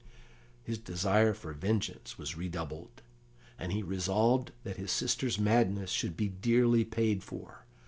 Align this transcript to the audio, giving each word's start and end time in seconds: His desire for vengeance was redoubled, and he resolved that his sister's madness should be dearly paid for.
His 0.63 0.79
desire 0.79 1.31
for 1.35 1.53
vengeance 1.53 2.17
was 2.17 2.35
redoubled, 2.35 3.03
and 3.59 3.71
he 3.71 3.83
resolved 3.83 4.51
that 4.63 4.77
his 4.77 4.91
sister's 4.91 5.37
madness 5.37 5.91
should 5.91 6.17
be 6.17 6.27
dearly 6.29 6.83
paid 6.83 7.21
for. 7.21 7.67